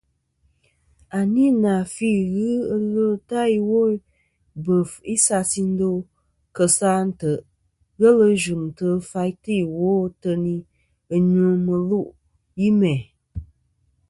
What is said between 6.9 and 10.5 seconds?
a ntèʼ ghelɨ yvɨ̀ŋtɨ̀ ɨ faytɨ ìwo ateyn